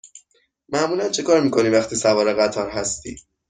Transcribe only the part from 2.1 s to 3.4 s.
قطار هستی؟